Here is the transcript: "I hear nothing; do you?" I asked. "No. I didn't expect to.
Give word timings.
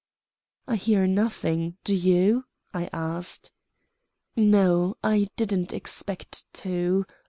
"I 0.67 0.77
hear 0.77 1.05
nothing; 1.05 1.77
do 1.83 1.95
you?" 1.95 2.45
I 2.73 2.89
asked. 2.91 3.51
"No. 4.35 4.97
I 5.03 5.27
didn't 5.35 5.73
expect 5.73 6.51
to. 6.55 7.05